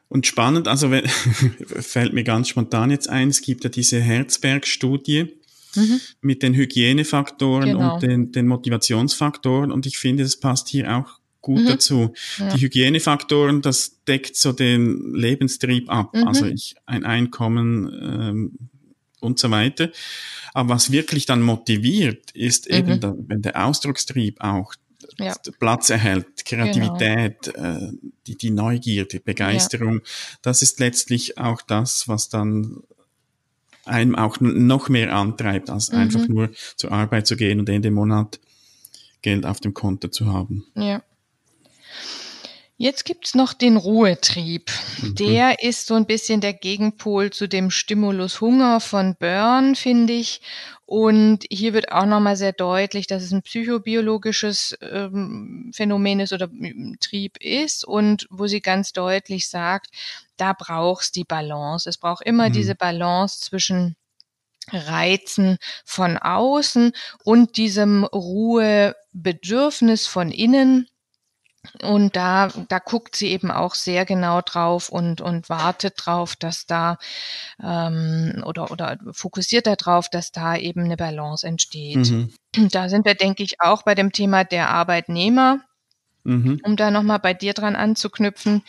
Und 0.09 0.27
spannend, 0.27 0.69
also 0.69 0.91
fällt 1.67 2.13
mir 2.13 2.25
ganz 2.25 2.49
spontan 2.49 2.91
jetzt 2.91 3.09
ein, 3.09 3.29
es 3.29 3.43
gibt 3.43 3.65
ja 3.65 3.71
diese 3.71 4.01
Herzberg-Studie 4.01 5.35
mhm. 5.75 6.01
mit 6.21 6.43
den 6.43 6.55
Hygienefaktoren 6.55 7.71
genau. 7.71 7.95
und 7.95 8.03
den, 8.03 8.33
den 8.33 8.47
Motivationsfaktoren 8.47 9.73
und 9.73 9.87
ich 9.87 9.99
finde, 9.99 10.23
das 10.23 10.37
passt 10.37 10.69
hier 10.69 10.97
auch 10.97 11.19
gut 11.41 11.63
mhm. 11.63 11.67
dazu. 11.67 12.13
Ja. 12.39 12.55
Die 12.55 12.61
Hygienefaktoren, 12.63 13.63
das 13.63 14.03
deckt 14.05 14.37
so 14.37 14.53
den 14.53 15.15
Lebenstrieb 15.15 15.89
ab, 15.89 16.15
mhm. 16.15 16.27
also 16.27 16.47
ich, 16.47 16.75
ein 16.87 17.05
Einkommen 17.05 17.93
ähm, 18.03 18.53
und 19.21 19.39
so 19.39 19.51
weiter. 19.51 19.91
Aber 20.55 20.71
was 20.71 20.91
wirklich 20.91 21.27
dann 21.27 21.43
motiviert, 21.43 22.31
ist 22.33 22.67
eben, 22.67 22.95
mhm. 22.95 23.01
da, 23.01 23.15
wenn 23.17 23.43
der 23.43 23.65
Ausdruckstrieb 23.65 24.41
auch 24.41 24.75
ja. 25.19 25.35
Platz 25.59 25.91
erhält, 25.91 26.45
Kreativität, 26.45 27.53
genau. 27.55 27.87
äh, 27.87 27.93
die, 28.27 28.37
die 28.37 28.51
Neugier, 28.51 29.07
die 29.07 29.19
Begeisterung, 29.19 29.97
ja. 29.97 30.01
das 30.43 30.63
ist 30.63 30.81
letztlich 30.81 31.39
auch 31.39 31.63
das, 31.63 32.09
was 32.09 32.29
dann 32.29 32.83
einem 33.85 34.17
auch 34.17 34.39
noch 34.41 34.89
mehr 34.89 35.15
antreibt, 35.15 35.71
als 35.71 35.93
mhm. 35.93 35.99
einfach 35.99 36.29
nur 36.29 36.51
zur 36.77 36.93
Arbeit 36.93 37.27
zu 37.27 37.37
gehen 37.37 37.61
und 37.61 37.69
Ende 37.69 37.91
Monat 37.91 38.41
Geld 39.23 39.47
auf 39.47 39.61
dem 39.61 39.75
Konto 39.75 40.09
zu 40.09 40.33
haben. 40.33 40.67
Ja. 40.75 41.03
Jetzt 42.79 43.07
gibt's 43.07 43.35
noch 43.35 43.55
den 43.55 43.79
Ruhetrieb. 43.79 44.71
Mhm. 45.01 45.15
Der 45.15 45.63
ist 45.63 45.87
so 45.87 45.95
ein 45.95 46.05
bisschen 46.05 46.43
der 46.43 46.53
Gegenpol 46.53 47.31
zu 47.31 47.49
dem 47.49 47.71
Stimulus 47.71 48.43
Hunger 48.43 48.81
von 48.81 49.17
Burn, 49.19 49.77
finde 49.77 50.13
ich. 50.13 50.43
Und 50.85 51.47
hier 51.51 51.73
wird 51.73 51.91
auch 51.91 52.05
nochmal 52.05 52.37
sehr 52.37 52.53
deutlich, 52.53 53.07
dass 53.07 53.23
es 53.23 53.33
ein 53.33 53.41
psychobiologisches 53.43 54.77
ähm, 54.83 55.71
Phänomen 55.75 56.21
ist 56.21 56.35
oder 56.35 56.51
Trieb 57.01 57.39
ist 57.39 57.83
und 57.83 58.27
wo 58.31 58.47
sie 58.47 58.61
ganz 58.61 58.93
deutlich 58.93 59.49
sagt, 59.49 59.89
da 60.37 60.53
braucht's 60.53 61.13
die 61.13 61.25
Balance. 61.25 61.89
Es 61.89 61.97
braucht 61.97 62.27
immer 62.27 62.51
mhm. 62.51 62.53
diese 62.53 62.75
Balance 62.75 63.41
zwischen 63.41 63.97
Reizen 64.71 65.57
von 65.85 66.19
außen 66.19 66.93
und 67.25 67.57
diesem 67.57 68.05
Ruhebedürfnis 68.05 70.07
von 70.07 70.31
innen 70.31 70.89
und 71.83 72.17
da, 72.17 72.49
da 72.69 72.79
guckt 72.79 73.17
sie 73.17 73.29
eben 73.29 73.51
auch 73.51 73.75
sehr 73.75 74.05
genau 74.05 74.41
drauf 74.41 74.89
und, 74.89 75.21
und 75.21 75.49
wartet 75.49 75.95
drauf, 75.97 76.37
dass 76.37 76.67
da 76.67 76.99
ähm, 77.63 78.43
oder, 78.47 78.71
oder 78.71 78.99
fokussiert 79.13 79.67
darauf, 79.67 80.09
dass 80.09 80.33
da 80.33 80.57
eben 80.57 80.85
eine 80.85 80.97
Balance 80.97 81.47
entsteht. 81.47 82.11
Mhm. 82.11 82.33
Da 82.71 82.89
sind 82.89 83.05
wir, 83.05 83.15
denke 83.15 83.43
ich, 83.43 83.61
auch 83.61 83.83
bei 83.83 83.95
dem 83.95 84.13
Thema 84.13 84.45
der 84.45 84.71
Arbeitnehmer 84.71 85.61
Mhm. 86.27 86.61
Um 86.65 86.75
da 86.75 86.91
nochmal 86.91 87.21
bei 87.21 87.35
dir 87.35 87.55
dran 87.55 87.77
anzuknüpfen, 87.77 88.65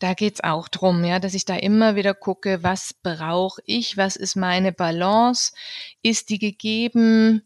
da 0.00 0.14
geht's 0.14 0.42
auch 0.42 0.66
drum, 0.66 1.04
ja, 1.04 1.20
dass 1.20 1.34
ich 1.34 1.44
da 1.44 1.54
immer 1.54 1.94
wieder 1.94 2.14
gucke, 2.14 2.64
was 2.64 2.94
brauche 2.94 3.62
ich, 3.64 3.96
was 3.96 4.16
ist 4.16 4.34
meine 4.34 4.72
Balance, 4.72 5.52
ist 6.02 6.30
die 6.30 6.40
gegeben, 6.40 7.42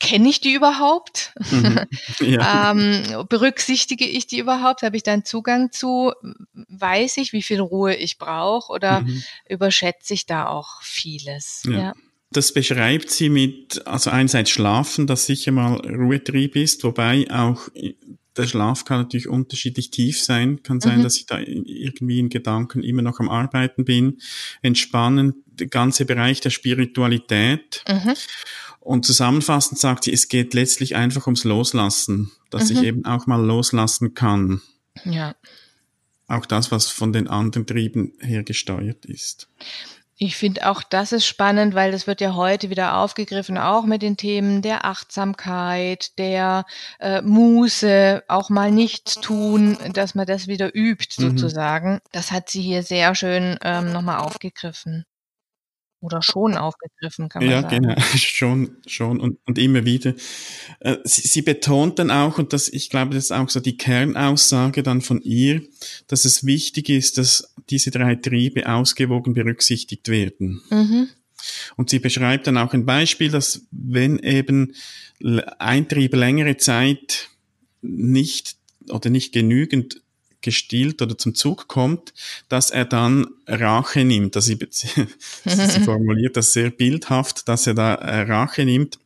kenne 0.00 0.28
ich 0.28 0.40
die 0.40 0.52
überhaupt? 0.52 1.32
Mhm. 1.50 1.80
Ja. 2.20 2.70
ähm, 2.70 3.26
berücksichtige 3.28 4.06
ich 4.06 4.26
die 4.26 4.38
überhaupt? 4.38 4.82
Habe 4.82 4.96
ich 4.96 5.02
da 5.02 5.12
einen 5.12 5.24
Zugang 5.24 5.72
zu? 5.72 6.12
Weiß 6.68 7.16
ich, 7.16 7.32
wie 7.32 7.42
viel 7.42 7.60
Ruhe 7.60 7.94
ich 7.94 8.18
brauche 8.18 8.72
oder 8.72 9.00
mhm. 9.00 9.22
überschätze 9.48 10.14
ich 10.14 10.26
da 10.26 10.46
auch 10.46 10.80
vieles? 10.82 11.62
Ja. 11.66 11.78
ja. 11.78 11.92
Das 12.30 12.52
beschreibt 12.52 13.10
sie 13.10 13.28
mit, 13.28 13.86
also 13.86 14.10
einerseits 14.10 14.50
Schlafen, 14.50 15.06
das 15.06 15.26
sicher 15.26 15.52
mal 15.52 15.76
Ruhetrieb 15.86 16.56
ist, 16.56 16.82
wobei 16.82 17.30
auch 17.30 17.68
der 18.36 18.46
Schlaf 18.46 18.84
kann 18.84 19.00
natürlich 19.00 19.28
unterschiedlich 19.28 19.90
tief 19.90 20.22
sein. 20.22 20.62
Kann 20.62 20.80
sein, 20.80 20.98
mhm. 20.98 21.02
dass 21.02 21.16
ich 21.16 21.26
da 21.26 21.38
irgendwie 21.38 22.18
in 22.18 22.28
Gedanken 22.28 22.82
immer 22.82 23.02
noch 23.02 23.20
am 23.20 23.28
Arbeiten 23.28 23.84
bin. 23.84 24.18
Entspannen, 24.62 25.44
der 25.46 25.68
ganze 25.68 26.04
Bereich 26.04 26.40
der 26.40 26.50
Spiritualität. 26.50 27.84
Mhm. 27.88 28.14
Und 28.80 29.06
zusammenfassend 29.06 29.78
sagt 29.78 30.04
sie, 30.04 30.12
es 30.12 30.28
geht 30.28 30.52
letztlich 30.52 30.96
einfach 30.96 31.26
ums 31.26 31.44
Loslassen, 31.44 32.32
dass 32.50 32.70
mhm. 32.70 32.76
ich 32.76 32.82
eben 32.82 33.04
auch 33.04 33.26
mal 33.26 33.42
loslassen 33.42 34.14
kann. 34.14 34.60
Ja. 35.04 35.34
Auch 36.26 36.46
das, 36.46 36.70
was 36.70 36.88
von 36.88 37.12
den 37.12 37.28
anderen 37.28 37.66
Trieben 37.66 38.12
her 38.20 38.42
gesteuert 38.42 39.04
ist. 39.06 39.48
Ich 40.16 40.36
finde 40.36 40.70
auch 40.70 40.82
das 40.82 41.12
ist 41.12 41.26
spannend, 41.26 41.74
weil 41.74 41.90
das 41.90 42.06
wird 42.06 42.20
ja 42.20 42.34
heute 42.34 42.70
wieder 42.70 42.96
aufgegriffen, 42.96 43.58
auch 43.58 43.84
mit 43.84 44.02
den 44.02 44.16
Themen 44.16 44.62
der 44.62 44.84
Achtsamkeit, 44.84 46.16
der 46.18 46.64
äh, 47.00 47.20
Muße, 47.22 48.22
auch 48.28 48.48
mal 48.48 48.70
nichts 48.70 49.14
tun, 49.16 49.76
dass 49.92 50.14
man 50.14 50.26
das 50.26 50.46
wieder 50.46 50.74
übt 50.74 51.16
mhm. 51.18 51.30
sozusagen. 51.30 52.00
Das 52.12 52.30
hat 52.30 52.48
sie 52.48 52.62
hier 52.62 52.82
sehr 52.82 53.14
schön 53.14 53.58
ähm, 53.62 53.92
nochmal 53.92 54.18
aufgegriffen 54.18 55.04
oder 56.04 56.22
schon 56.22 56.56
aufgegriffen, 56.56 57.28
kann 57.28 57.42
man 57.42 57.50
ja, 57.50 57.62
sagen. 57.62 57.84
Ja, 57.84 57.94
genau, 57.94 58.06
schon, 58.16 58.76
schon 58.86 59.20
und, 59.20 59.38
und 59.46 59.58
immer 59.58 59.84
wieder. 59.84 60.14
Äh, 60.80 60.98
sie, 61.04 61.22
sie 61.22 61.42
betont 61.42 61.98
dann 61.98 62.10
auch, 62.10 62.38
und 62.38 62.52
das, 62.52 62.68
ich 62.68 62.90
glaube, 62.90 63.14
das 63.14 63.24
ist 63.24 63.32
auch 63.32 63.48
so 63.48 63.60
die 63.60 63.76
Kernaussage 63.76 64.82
dann 64.82 65.00
von 65.00 65.20
ihr, 65.22 65.62
dass 66.08 66.24
es 66.24 66.44
wichtig 66.44 66.90
ist, 66.90 67.18
dass 67.18 67.54
diese 67.70 67.90
drei 67.90 68.16
Triebe 68.16 68.68
ausgewogen 68.68 69.34
berücksichtigt 69.34 70.08
werden. 70.08 70.62
Mhm. 70.70 71.08
Und 71.76 71.90
sie 71.90 71.98
beschreibt 71.98 72.46
dann 72.46 72.58
auch 72.58 72.72
ein 72.72 72.86
Beispiel, 72.86 73.30
dass 73.30 73.66
wenn 73.70 74.18
eben 74.18 74.74
ein 75.58 75.88
Trieb 75.88 76.14
längere 76.14 76.56
Zeit 76.56 77.28
nicht 77.82 78.56
oder 78.88 79.10
nicht 79.10 79.32
genügend 79.32 80.02
gestillt 80.44 81.02
oder 81.02 81.18
zum 81.18 81.34
Zug 81.34 81.66
kommt, 81.66 82.14
dass 82.48 82.70
er 82.70 82.84
dann 82.84 83.26
Rache 83.48 84.04
nimmt. 84.04 84.36
Also 84.36 84.54
sie, 84.54 84.58
sie 84.70 85.80
formuliert 85.84 86.36
das 86.36 86.52
sehr 86.52 86.70
bildhaft, 86.70 87.48
dass 87.48 87.66
er 87.66 87.74
da 87.74 87.94
äh, 87.94 88.22
Rache 88.30 88.64
nimmt. 88.64 88.98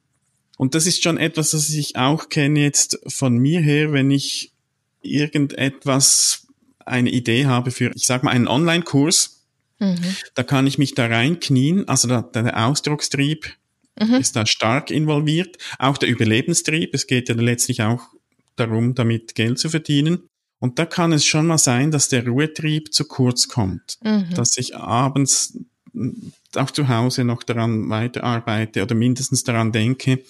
Und 0.58 0.74
das 0.74 0.86
ist 0.86 1.02
schon 1.02 1.16
etwas, 1.16 1.52
das 1.52 1.70
ich 1.70 1.96
auch 1.96 2.28
kenne 2.28 2.60
jetzt 2.60 2.98
von 3.06 3.38
mir 3.38 3.60
her, 3.60 3.92
wenn 3.92 4.10
ich 4.10 4.52
irgendetwas, 5.00 6.46
eine 6.84 7.10
Idee 7.10 7.46
habe 7.46 7.70
für, 7.70 7.92
ich 7.94 8.06
sag 8.06 8.22
mal, 8.22 8.30
einen 8.30 8.48
Online-Kurs, 8.48 9.44
mhm. 9.78 10.16
da 10.34 10.42
kann 10.42 10.66
ich 10.66 10.78
mich 10.78 10.94
da 10.94 11.06
reinknien, 11.06 11.86
also 11.86 12.08
da, 12.08 12.22
der 12.22 12.66
Ausdruckstrieb 12.66 13.54
mhm. 14.00 14.14
ist 14.14 14.36
da 14.36 14.46
stark 14.46 14.90
involviert, 14.90 15.58
auch 15.78 15.98
der 15.98 16.08
Überlebenstrieb, 16.08 16.94
es 16.94 17.06
geht 17.06 17.28
ja 17.28 17.34
letztlich 17.34 17.82
auch 17.82 18.00
darum, 18.56 18.94
damit 18.94 19.34
Geld 19.34 19.58
zu 19.58 19.68
verdienen. 19.68 20.28
Und 20.60 20.78
da 20.78 20.86
kann 20.86 21.12
es 21.12 21.24
schon 21.24 21.46
mal 21.46 21.58
sein, 21.58 21.90
dass 21.90 22.08
der 22.08 22.26
Ruhetrieb 22.26 22.92
zu 22.92 23.04
kurz 23.04 23.48
kommt, 23.48 23.98
mhm. 24.02 24.26
dass 24.34 24.58
ich 24.58 24.76
abends 24.76 25.58
auch 26.54 26.70
zu 26.70 26.88
Hause 26.88 27.24
noch 27.24 27.42
daran 27.42 27.88
weiterarbeite 27.88 28.82
oder 28.82 28.94
mindestens 28.94 29.44
daran 29.44 29.72
denke 29.72 30.22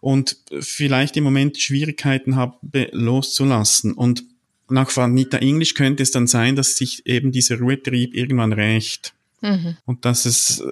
und 0.00 0.36
vielleicht 0.60 1.16
im 1.16 1.24
Moment 1.24 1.58
Schwierigkeiten 1.58 2.36
habe 2.36 2.56
loszulassen. 2.92 3.92
Und 3.92 4.24
nach 4.68 4.94
Vanita 4.94 5.38
English 5.38 5.74
könnte 5.74 6.02
es 6.02 6.10
dann 6.10 6.26
sein, 6.26 6.56
dass 6.56 6.76
sich 6.76 7.06
eben 7.06 7.32
dieser 7.32 7.58
Ruhetrieb 7.58 8.14
irgendwann 8.14 8.52
rächt 8.52 9.14
mhm. 9.40 9.76
und 9.86 10.04
dass 10.04 10.26
es 10.26 10.62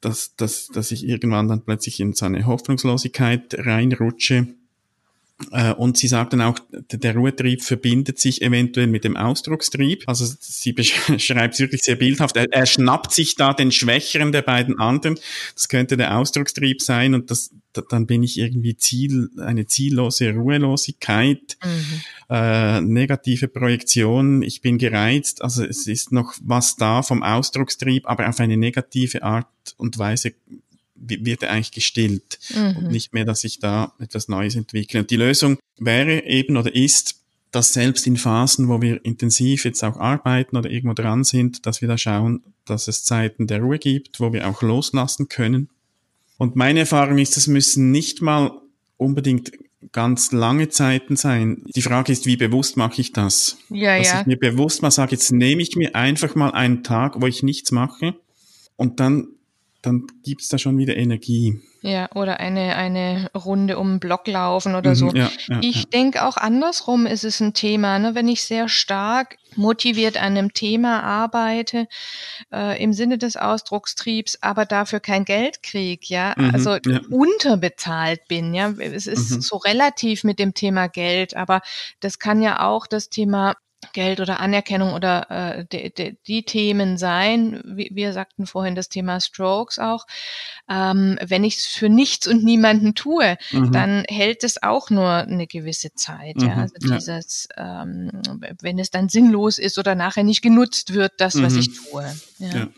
dass, 0.00 0.34
dass, 0.34 0.66
dass 0.66 0.90
ich 0.90 1.06
irgendwann 1.06 1.48
dann 1.48 1.62
plötzlich 1.62 2.00
in 2.00 2.12
so 2.12 2.26
eine 2.26 2.44
Hoffnungslosigkeit 2.44 3.54
reinrutsche 3.56 4.34
äh, 4.34 4.61
und 5.76 5.96
sie 5.96 6.08
sagt 6.08 6.32
dann 6.32 6.40
auch, 6.40 6.58
der 6.70 7.14
Ruhetrieb 7.14 7.62
verbindet 7.62 8.18
sich 8.18 8.42
eventuell 8.42 8.86
mit 8.86 9.04
dem 9.04 9.16
Ausdruckstrieb. 9.16 10.04
Also 10.06 10.26
sie 10.40 10.72
beschreibt 10.72 11.54
es 11.54 11.60
wirklich 11.60 11.82
sehr 11.82 11.96
bildhaft. 11.96 12.36
Er, 12.36 12.46
er, 12.50 12.66
schnappt 12.66 13.12
sich 13.12 13.34
da 13.34 13.52
den 13.52 13.72
Schwächeren 13.72 14.32
der 14.32 14.42
beiden 14.42 14.78
anderen. 14.78 15.18
Das 15.54 15.68
könnte 15.68 15.96
der 15.96 16.16
Ausdruckstrieb 16.18 16.80
sein 16.82 17.14
und 17.14 17.30
das, 17.30 17.50
dann 17.90 18.06
bin 18.06 18.22
ich 18.22 18.38
irgendwie 18.38 18.76
Ziel, 18.76 19.30
eine 19.38 19.66
ziellose 19.66 20.32
Ruhelosigkeit, 20.32 21.56
mhm. 21.64 22.00
äh, 22.30 22.80
negative 22.80 23.48
Projektion. 23.48 24.42
Ich 24.42 24.60
bin 24.60 24.78
gereizt. 24.78 25.42
Also 25.42 25.64
es 25.64 25.86
ist 25.86 26.12
noch 26.12 26.34
was 26.42 26.76
da 26.76 27.02
vom 27.02 27.22
Ausdruckstrieb, 27.22 28.08
aber 28.08 28.28
auf 28.28 28.40
eine 28.40 28.56
negative 28.56 29.22
Art 29.22 29.46
und 29.76 29.98
Weise 29.98 30.32
wird 31.02 31.42
er 31.42 31.50
eigentlich 31.50 31.72
gestillt 31.72 32.38
mhm. 32.54 32.76
und 32.76 32.90
nicht 32.90 33.12
mehr, 33.12 33.24
dass 33.24 33.44
ich 33.44 33.58
da 33.58 33.92
etwas 33.98 34.28
Neues 34.28 34.54
entwickle. 34.54 35.00
Und 35.00 35.10
die 35.10 35.16
Lösung 35.16 35.58
wäre 35.78 36.24
eben 36.24 36.56
oder 36.56 36.74
ist, 36.74 37.16
dass 37.50 37.74
selbst 37.74 38.06
in 38.06 38.16
Phasen, 38.16 38.68
wo 38.68 38.80
wir 38.80 39.04
intensiv 39.04 39.64
jetzt 39.64 39.84
auch 39.84 39.98
arbeiten 39.98 40.56
oder 40.56 40.70
irgendwo 40.70 40.94
dran 40.94 41.22
sind, 41.22 41.66
dass 41.66 41.82
wir 41.82 41.88
da 41.88 41.98
schauen, 41.98 42.42
dass 42.64 42.88
es 42.88 43.04
Zeiten 43.04 43.46
der 43.46 43.60
Ruhe 43.60 43.78
gibt, 43.78 44.20
wo 44.20 44.32
wir 44.32 44.48
auch 44.48 44.62
loslassen 44.62 45.28
können. 45.28 45.68
Und 46.38 46.56
meine 46.56 46.80
Erfahrung 46.80 47.18
ist, 47.18 47.36
es 47.36 47.46
müssen 47.46 47.90
nicht 47.90 48.22
mal 48.22 48.52
unbedingt 48.96 49.52
ganz 49.90 50.32
lange 50.32 50.68
Zeiten 50.68 51.16
sein. 51.16 51.62
Die 51.74 51.82
Frage 51.82 52.12
ist, 52.12 52.24
wie 52.24 52.36
bewusst 52.36 52.76
mache 52.76 53.00
ich 53.00 53.12
das? 53.12 53.58
Ja, 53.68 53.98
Dass 53.98 54.08
ja. 54.08 54.20
ich 54.20 54.26
mir 54.26 54.38
bewusst 54.38 54.80
mal 54.80 54.90
sage, 54.90 55.12
jetzt 55.12 55.32
nehme 55.32 55.62
ich 55.62 55.76
mir 55.76 55.94
einfach 55.94 56.34
mal 56.34 56.50
einen 56.50 56.82
Tag, 56.82 57.20
wo 57.20 57.26
ich 57.26 57.42
nichts 57.42 57.72
mache 57.72 58.14
und 58.76 59.00
dann 59.00 59.28
dann 59.82 60.06
gibt's 60.22 60.48
da 60.48 60.58
schon 60.58 60.78
wieder 60.78 60.96
Energie. 60.96 61.60
Ja, 61.82 62.08
oder 62.14 62.38
eine, 62.38 62.76
eine 62.76 63.28
Runde 63.34 63.76
um 63.76 63.94
den 63.94 64.00
Block 64.00 64.28
laufen 64.28 64.76
oder 64.76 64.90
mhm, 64.90 64.94
so. 64.94 65.10
Ja, 65.12 65.30
ja, 65.48 65.58
ich 65.60 65.82
ja. 65.82 65.88
denke 65.92 66.24
auch 66.24 66.36
andersrum 66.36 67.06
ist 67.06 67.24
es 67.24 67.40
ein 67.40 67.54
Thema, 67.54 67.98
ne? 67.98 68.14
wenn 68.14 68.28
ich 68.28 68.44
sehr 68.44 68.68
stark 68.68 69.36
motiviert 69.56 70.16
an 70.16 70.36
einem 70.36 70.54
Thema 70.54 71.02
arbeite, 71.02 71.88
äh, 72.52 72.80
im 72.82 72.92
Sinne 72.92 73.18
des 73.18 73.36
Ausdruckstriebs, 73.36 74.38
aber 74.40 74.64
dafür 74.64 75.00
kein 75.00 75.24
Geld 75.24 75.64
krieg, 75.64 76.08
ja, 76.08 76.34
mhm, 76.36 76.50
also 76.54 76.78
unterbezahlt 77.10 78.28
bin, 78.28 78.54
ja. 78.54 78.72
Es 78.78 79.08
ist 79.08 79.30
mhm. 79.30 79.40
so 79.40 79.56
relativ 79.56 80.22
mit 80.22 80.38
dem 80.38 80.54
Thema 80.54 80.86
Geld, 80.86 81.36
aber 81.36 81.60
das 81.98 82.20
kann 82.20 82.40
ja 82.42 82.66
auch 82.66 82.86
das 82.86 83.10
Thema 83.10 83.56
Geld 83.92 84.20
oder 84.20 84.40
Anerkennung 84.40 84.92
oder 84.92 85.30
äh, 85.30 85.64
de, 85.64 85.90
de, 85.90 86.16
die 86.26 86.44
Themen 86.44 86.96
sein. 86.96 87.60
Wie, 87.64 87.90
wir 87.92 88.12
sagten 88.12 88.46
vorhin 88.46 88.74
das 88.74 88.88
Thema 88.88 89.20
Strokes 89.20 89.78
auch. 89.78 90.06
Ähm, 90.70 91.18
wenn 91.24 91.44
ich 91.44 91.58
es 91.58 91.66
für 91.66 91.88
nichts 91.88 92.26
und 92.26 92.44
niemanden 92.44 92.94
tue, 92.94 93.36
mhm. 93.50 93.72
dann 93.72 94.04
hält 94.08 94.44
es 94.44 94.62
auch 94.62 94.90
nur 94.90 95.10
eine 95.10 95.46
gewisse 95.46 95.92
Zeit. 95.94 96.36
Mhm. 96.36 96.46
Ja? 96.46 96.54
Also 96.56 96.74
dieses, 96.80 97.48
ja. 97.56 97.82
ähm, 97.82 98.10
wenn 98.60 98.78
es 98.78 98.90
dann 98.90 99.08
sinnlos 99.08 99.58
ist 99.58 99.78
oder 99.78 99.94
nachher 99.94 100.24
nicht 100.24 100.42
genutzt 100.42 100.94
wird, 100.94 101.12
das, 101.18 101.34
mhm. 101.34 101.42
was 101.42 101.56
ich 101.56 101.74
tue. 101.74 102.04
Ja. 102.38 102.48
ja. 102.48 102.68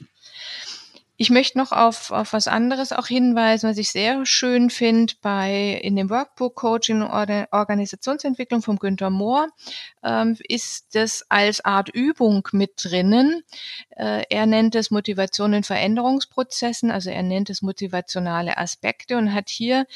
Ich 1.17 1.31
möchte 1.31 1.59
noch 1.59 1.71
auf, 1.71 2.11
auf 2.11 2.33
was 2.33 2.49
anderes 2.49 2.91
auch 2.91 3.07
hinweisen, 3.07 3.71
was 3.71 3.79
ich 3.79 3.91
sehr 3.91 4.27
schön 4.27 4.69
finde 4.69 5.15
bei 5.23 5.79
in 5.81 5.95
dem 5.95 6.11
Workbook 6.11 6.57
Coaching 6.57 7.03
und 7.03 7.47
Organisationsentwicklung 7.53 8.63
von 8.63 8.79
Günter 8.79 9.11
Mohr 9.11 9.49
ähm, 10.03 10.37
ist 10.49 10.97
das 10.97 11.25
als 11.29 11.65
Art 11.65 11.89
Übung 11.89 12.49
mit 12.51 12.73
drinnen. 12.83 13.45
Äh, 13.91 14.25
er 14.29 14.47
nennt 14.47 14.75
es 14.75 14.91
Motivation 14.91 15.53
in 15.53 15.63
Veränderungsprozessen, 15.63 16.91
also 16.91 17.11
er 17.11 17.23
nennt 17.23 17.49
es 17.49 17.63
motivationale 17.63 18.59
Aspekte 18.59 19.17
und 19.17 19.33
hat 19.33 19.51
hier 19.51 19.87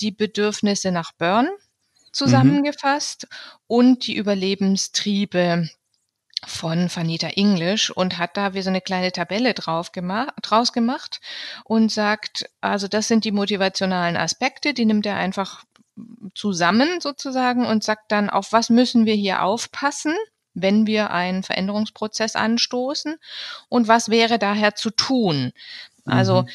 die 0.00 0.10
Bedürfnisse 0.10 0.92
nach 0.92 1.12
Burn 1.12 1.46
mhm. 1.46 2.12
zusammengefasst 2.12 3.26
mhm. 3.30 3.36
und 3.68 4.06
die 4.06 4.16
Überlebenstriebe 4.16 5.70
von 6.46 6.88
Vanita 6.94 7.28
English 7.28 7.90
und 7.90 8.18
hat 8.18 8.36
da 8.36 8.54
wie 8.54 8.62
so 8.62 8.70
eine 8.70 8.80
kleine 8.80 9.12
Tabelle 9.12 9.54
drauf 9.54 9.92
gemacht, 9.92 10.32
draus 10.42 10.72
gemacht 10.72 11.20
und 11.64 11.90
sagt, 11.90 12.48
also 12.60 12.88
das 12.88 13.08
sind 13.08 13.24
die 13.24 13.32
motivationalen 13.32 14.16
Aspekte, 14.16 14.74
die 14.74 14.84
nimmt 14.84 15.06
er 15.06 15.16
einfach 15.16 15.64
zusammen 16.34 17.00
sozusagen 17.00 17.66
und 17.66 17.82
sagt 17.82 18.12
dann, 18.12 18.30
auf 18.30 18.52
was 18.52 18.70
müssen 18.70 19.04
wir 19.04 19.14
hier 19.14 19.42
aufpassen, 19.42 20.14
wenn 20.54 20.86
wir 20.86 21.10
einen 21.10 21.42
Veränderungsprozess 21.42 22.36
anstoßen 22.36 23.16
und 23.68 23.88
was 23.88 24.08
wäre 24.08 24.38
daher 24.38 24.76
zu 24.76 24.90
tun. 24.90 25.52
Also 26.04 26.42
mhm 26.42 26.48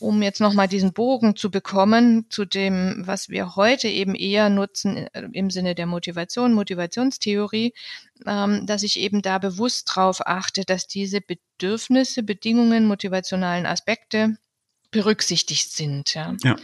um 0.00 0.22
jetzt 0.22 0.40
nochmal 0.40 0.68
diesen 0.68 0.92
Bogen 0.92 1.36
zu 1.36 1.50
bekommen 1.50 2.26
zu 2.30 2.44
dem, 2.44 3.02
was 3.06 3.28
wir 3.28 3.56
heute 3.56 3.88
eben 3.88 4.14
eher 4.14 4.48
nutzen 4.48 5.08
äh, 5.12 5.28
im 5.32 5.50
Sinne 5.50 5.74
der 5.74 5.86
Motivation, 5.86 6.52
Motivationstheorie, 6.52 7.74
ähm, 8.26 8.66
dass 8.66 8.82
ich 8.82 8.98
eben 8.98 9.22
da 9.22 9.38
bewusst 9.38 9.90
drauf 9.94 10.26
achte, 10.26 10.64
dass 10.64 10.86
diese 10.86 11.20
Bedürfnisse, 11.20 12.22
Bedingungen, 12.22 12.86
motivationalen 12.86 13.66
Aspekte 13.66 14.36
berücksichtigt 14.90 15.72
sind. 15.72 16.14
Ja. 16.14 16.34
ja. 16.42 16.56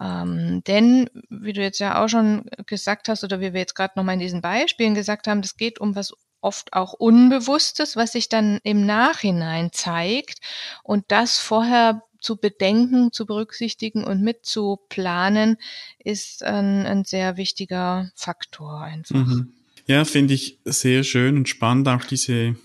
Ähm, 0.00 0.62
denn, 0.66 1.10
wie 1.28 1.52
du 1.52 1.60
jetzt 1.60 1.80
ja 1.80 2.02
auch 2.02 2.08
schon 2.08 2.48
gesagt 2.66 3.08
hast, 3.08 3.24
oder 3.24 3.40
wie 3.40 3.52
wir 3.52 3.60
jetzt 3.60 3.74
gerade 3.74 3.94
nochmal 3.96 4.14
in 4.14 4.20
diesen 4.20 4.42
Beispielen 4.42 4.94
gesagt 4.94 5.26
haben, 5.26 5.40
es 5.40 5.56
geht 5.56 5.80
um 5.80 5.96
was 5.96 6.12
oft 6.40 6.72
auch 6.72 6.92
Unbewusstes, 6.92 7.96
was 7.96 8.12
sich 8.12 8.28
dann 8.28 8.60
im 8.62 8.86
Nachhinein 8.86 9.72
zeigt. 9.72 10.38
Und 10.82 11.06
das 11.08 11.38
vorher 11.38 12.02
zu 12.20 12.36
bedenken, 12.36 13.12
zu 13.12 13.26
berücksichtigen 13.26 14.04
und 14.04 14.22
mitzuplanen, 14.22 15.56
ist 16.02 16.42
ein, 16.42 16.86
ein 16.86 17.04
sehr 17.04 17.36
wichtiger 17.36 18.10
Faktor 18.14 18.80
einfach. 18.80 19.26
Mhm. 19.26 19.52
Ja, 19.86 20.04
finde 20.04 20.34
ich 20.34 20.58
sehr 20.64 21.02
schön 21.02 21.36
und 21.36 21.48
spannend 21.48 21.88
auch 21.88 22.04
diese, 22.04 22.56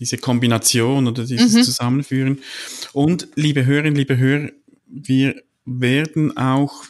diese 0.00 0.18
Kombination 0.18 1.06
oder 1.06 1.24
dieses 1.24 1.54
mhm. 1.54 1.62
Zusammenführen. 1.62 2.38
Und 2.92 3.28
liebe 3.36 3.64
Hörerinnen, 3.64 3.96
liebe 3.96 4.18
Hörer, 4.18 4.50
wir 4.86 5.42
werden 5.64 6.36
auch, 6.36 6.84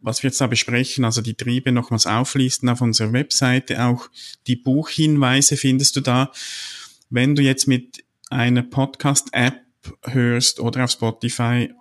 was 0.00 0.22
wir 0.22 0.28
jetzt 0.28 0.40
da 0.40 0.46
besprechen, 0.46 1.04
also 1.04 1.20
die 1.20 1.34
Triebe 1.34 1.72
nochmals 1.72 2.06
auflisten 2.06 2.68
auf 2.68 2.80
unserer 2.80 3.12
Webseite, 3.12 3.84
auch 3.84 4.08
die 4.46 4.56
Buchhinweise 4.56 5.56
findest 5.56 5.96
du 5.96 6.00
da. 6.00 6.30
Wenn 7.08 7.34
du 7.34 7.42
jetzt 7.42 7.66
mit 7.66 8.04
einer 8.30 8.62
Podcast-App 8.62 9.60
hörst 10.04 10.60
oder 10.60 10.84
auf 10.84 10.90
Spotify 10.90 11.72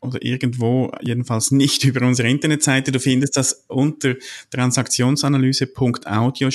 oder 0.00 0.24
irgendwo, 0.24 0.90
jedenfalls 1.00 1.50
nicht 1.50 1.84
über 1.84 2.06
unsere 2.06 2.28
Internetseite, 2.28 2.92
du 2.92 3.00
findest 3.00 3.36
das 3.36 3.64
unter 3.68 4.14
transaktionsanalyse.audio 4.50 6.50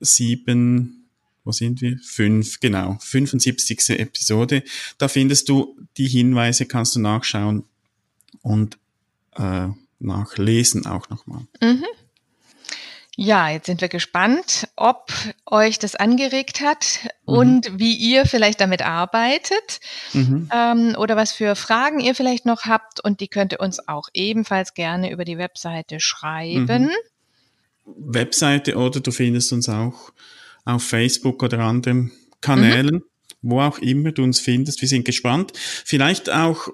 07 0.00 1.04
wo 1.44 1.52
sind 1.52 1.82
wir? 1.82 1.98
Fünf, 2.02 2.58
genau, 2.60 2.96
75. 3.00 3.90
Episode. 3.90 4.62
Da 4.96 5.08
findest 5.08 5.50
du 5.50 5.78
die 5.98 6.08
Hinweise, 6.08 6.64
kannst 6.64 6.96
du 6.96 7.00
nachschauen 7.00 7.64
und 8.40 8.78
äh, 9.36 9.68
nachlesen 9.98 10.86
auch 10.86 11.10
nochmal. 11.10 11.46
Mhm. 11.60 11.84
Ja, 13.16 13.48
jetzt 13.48 13.66
sind 13.66 13.80
wir 13.80 13.88
gespannt, 13.88 14.66
ob 14.74 15.12
euch 15.46 15.78
das 15.78 15.94
angeregt 15.94 16.60
hat 16.60 16.98
mhm. 17.26 17.34
und 17.34 17.78
wie 17.78 17.94
ihr 17.94 18.26
vielleicht 18.26 18.60
damit 18.60 18.82
arbeitet 18.82 19.80
mhm. 20.12 20.48
ähm, 20.52 20.96
oder 20.98 21.14
was 21.14 21.30
für 21.30 21.54
Fragen 21.54 22.00
ihr 22.00 22.16
vielleicht 22.16 22.44
noch 22.44 22.64
habt. 22.64 23.04
Und 23.04 23.20
die 23.20 23.28
könnt 23.28 23.52
ihr 23.52 23.60
uns 23.60 23.86
auch 23.86 24.08
ebenfalls 24.14 24.74
gerne 24.74 25.12
über 25.12 25.24
die 25.24 25.38
Webseite 25.38 26.00
schreiben. 26.00 26.86
Mhm. 26.86 28.14
Webseite 28.14 28.76
oder 28.76 28.98
du 28.98 29.12
findest 29.12 29.52
uns 29.52 29.68
auch 29.68 30.12
auf 30.64 30.82
Facebook 30.82 31.42
oder 31.42 31.60
anderen 31.60 32.10
Kanälen, 32.40 32.96
mhm. 32.96 33.04
wo 33.42 33.60
auch 33.60 33.78
immer 33.78 34.10
du 34.10 34.24
uns 34.24 34.40
findest. 34.40 34.80
Wir 34.80 34.88
sind 34.88 35.04
gespannt. 35.04 35.52
Vielleicht 35.54 36.30
auch, 36.30 36.68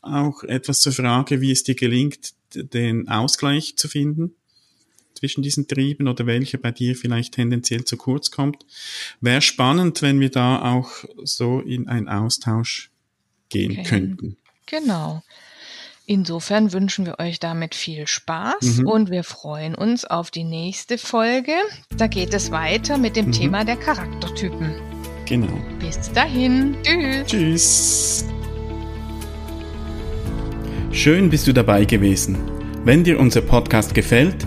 auch 0.00 0.42
etwas 0.42 0.80
zur 0.80 0.92
Frage, 0.92 1.40
wie 1.40 1.52
es 1.52 1.62
dir 1.62 1.76
gelingt, 1.76 2.32
den 2.54 3.08
Ausgleich 3.08 3.76
zu 3.76 3.86
finden 3.86 4.34
zwischen 5.16 5.42
diesen 5.42 5.66
Trieben 5.68 6.08
oder 6.08 6.26
welche 6.26 6.58
bei 6.58 6.70
dir 6.70 6.94
vielleicht 6.96 7.34
tendenziell 7.34 7.84
zu 7.84 7.96
kurz 7.96 8.30
kommt. 8.30 8.64
Wäre 9.20 9.42
spannend, 9.42 10.02
wenn 10.02 10.20
wir 10.20 10.30
da 10.30 10.74
auch 10.74 10.90
so 11.24 11.60
in 11.60 11.88
einen 11.88 12.08
Austausch 12.08 12.90
gehen 13.48 13.72
okay. 13.72 13.82
könnten. 13.84 14.36
Genau. 14.66 15.22
Insofern 16.08 16.72
wünschen 16.72 17.04
wir 17.04 17.18
euch 17.18 17.40
damit 17.40 17.74
viel 17.74 18.06
Spaß 18.06 18.78
mhm. 18.78 18.86
und 18.86 19.10
wir 19.10 19.24
freuen 19.24 19.74
uns 19.74 20.04
auf 20.04 20.30
die 20.30 20.44
nächste 20.44 20.98
Folge. 20.98 21.52
Da 21.96 22.06
geht 22.06 22.32
es 22.32 22.52
weiter 22.52 22.96
mit 22.96 23.16
dem 23.16 23.26
mhm. 23.26 23.32
Thema 23.32 23.64
der 23.64 23.76
Charaktertypen. 23.76 24.80
Genau. 25.24 25.58
Bis 25.80 26.12
dahin. 26.12 26.76
Tschüss. 26.84 27.26
Tschüss. 27.26 28.24
Schön 30.92 31.28
bist 31.28 31.48
du 31.48 31.52
dabei 31.52 31.84
gewesen. 31.84 32.38
Wenn 32.84 33.02
dir 33.02 33.18
unser 33.18 33.40
Podcast 33.40 33.92
gefällt, 33.92 34.46